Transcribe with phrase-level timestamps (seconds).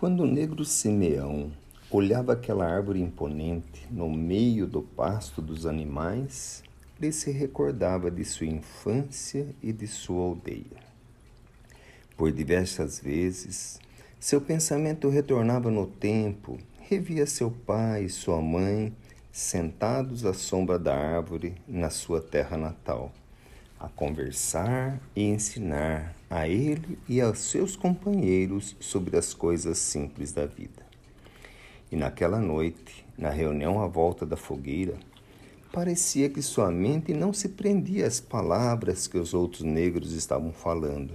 [0.00, 1.52] Quando o negro Simeão
[1.90, 6.64] olhava aquela árvore imponente no meio do pasto dos animais,
[6.98, 10.80] ele se recordava de sua infância e de sua aldeia.
[12.16, 13.78] Por diversas vezes,
[14.18, 18.96] seu pensamento retornava no tempo, revia seu pai e sua mãe
[19.30, 23.12] sentados à sombra da árvore na sua terra natal
[23.80, 30.44] a conversar e ensinar a ele e aos seus companheiros sobre as coisas simples da
[30.44, 30.84] vida.
[31.90, 34.98] E naquela noite, na reunião à volta da fogueira,
[35.72, 41.14] parecia que sua mente não se prendia às palavras que os outros negros estavam falando.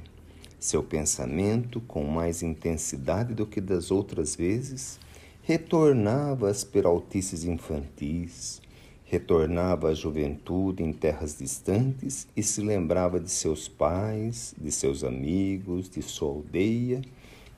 [0.60, 5.00] Seu pensamento, com mais intensidade do que das outras vezes,
[5.44, 8.60] retornava às peraltices infantis,
[9.08, 15.88] Retornava à juventude em terras distantes e se lembrava de seus pais, de seus amigos,
[15.88, 17.02] de sua aldeia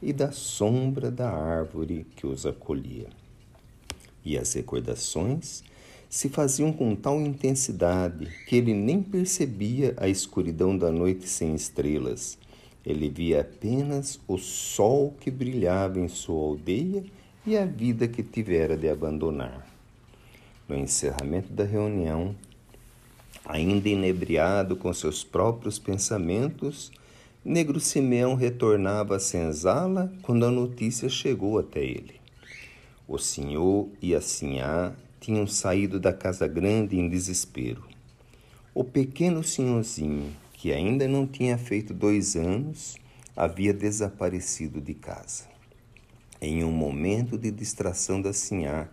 [0.02, 3.07] e da sombra da árvore que os acolhia.
[4.25, 5.63] E as recordações
[6.09, 12.38] se faziam com tal intensidade que ele nem percebia a escuridão da noite sem estrelas.
[12.85, 17.05] Ele via apenas o sol que brilhava em sua aldeia
[17.45, 19.77] e a vida que tivera de abandonar.
[20.67, 22.35] No encerramento da reunião,
[23.45, 26.91] ainda inebriado com seus próprios pensamentos,
[27.43, 32.19] Negro Simeão retornava à senzala quando a notícia chegou até ele.
[33.07, 37.88] O senhor e a sinhá tinham saído da casa grande em desespero.
[38.73, 42.97] O pequeno senhorzinho, que ainda não tinha feito dois anos,
[43.33, 45.45] havia desaparecido de casa.
[46.41, 48.89] Em um momento de distração da sinhá,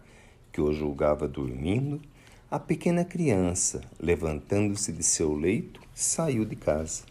[0.54, 2.00] que o julgava dormindo,
[2.48, 7.02] a pequena criança, levantando-se de seu leito, saiu de casa.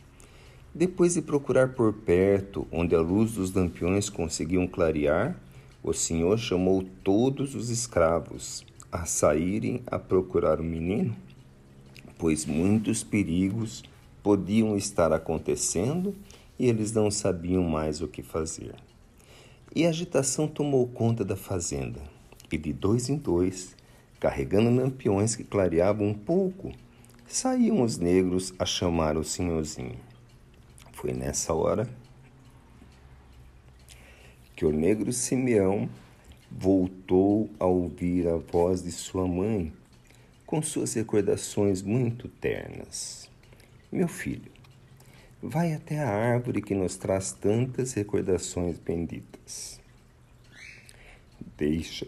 [0.74, 5.38] Depois de procurar por perto, onde a luz dos lampiões conseguiam clarear,
[5.84, 11.14] o senhor chamou todos os escravos a saírem a procurar o menino,
[12.18, 13.84] pois muitos perigos
[14.24, 16.16] podiam estar acontecendo
[16.58, 18.74] e eles não sabiam mais o que fazer.
[19.76, 22.14] E a agitação tomou conta da fazenda
[22.54, 23.76] e de dois em dois,
[24.20, 26.72] carregando lampiões que clareavam um pouco,
[27.26, 29.98] saíam os negros a chamar o senhorzinho.
[30.92, 31.90] Foi nessa hora
[34.56, 35.90] que o negro Simeão
[36.52, 39.74] voltou a ouvir a voz de sua mãe
[40.46, 43.28] com suas recordações muito ternas.
[43.92, 44.52] Meu filho,
[45.42, 49.82] vai até a árvore que nos traz tantas recordações benditas.
[51.58, 52.08] Deixa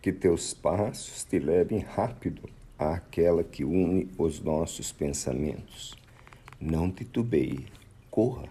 [0.00, 5.94] que teus passos te levem rápido àquela que une os nossos pensamentos.
[6.60, 7.66] Não titubeie,
[8.10, 8.48] corra,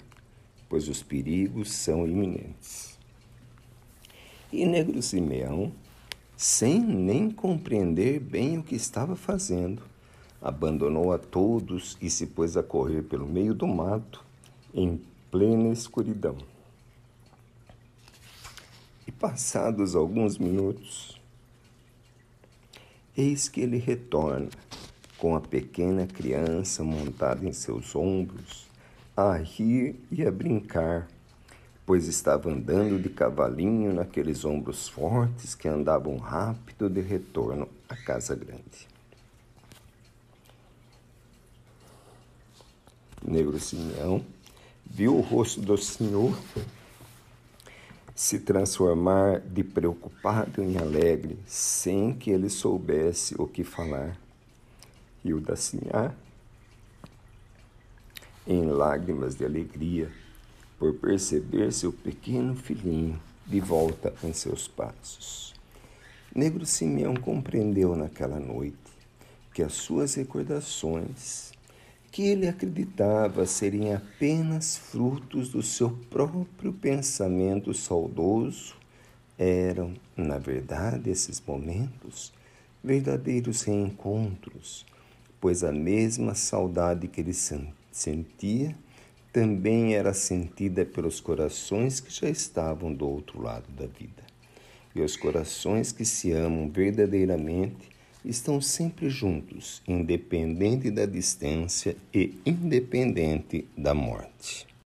[0.68, 2.98] pois os perigos são iminentes.
[4.52, 5.72] E Negro Simeão,
[6.38, 9.82] sem nem compreender bem o que estava fazendo,
[10.42, 14.24] abandonou a todos e se pôs a correr pelo meio do mato,
[14.74, 16.38] em plena escuridão.
[19.08, 21.19] E passados alguns minutos,
[23.20, 24.48] Eis que ele retorna
[25.18, 28.66] com a pequena criança montada em seus ombros,
[29.14, 31.06] a rir e a brincar,
[31.86, 38.34] pois estava andando de cavalinho naqueles ombros fortes que andavam rápido de retorno à casa
[38.34, 38.88] grande.
[43.22, 44.24] Negro Simeão
[44.86, 46.40] viu o rosto do Senhor
[48.20, 54.20] se transformar de preocupado em alegre, sem que ele soubesse o que falar.
[55.24, 56.14] E o da Sinhá,
[58.46, 60.12] em lágrimas de alegria,
[60.78, 65.56] por perceber seu pequeno filhinho de volta em seus passos.
[66.36, 68.76] Negro Simeão compreendeu naquela noite
[69.54, 71.54] que as suas recordações
[72.12, 78.76] que ele acreditava serem apenas frutos do seu próprio pensamento saudoso,
[79.38, 82.34] eram, na verdade, esses momentos,
[82.84, 84.86] verdadeiros reencontros,
[85.40, 87.34] pois a mesma saudade que ele
[87.92, 88.76] sentia
[89.32, 94.24] também era sentida pelos corações que já estavam do outro lado da vida.
[94.96, 97.90] E os corações que se amam verdadeiramente
[98.24, 104.69] estão sempre juntos, independente da distância e independente da morte.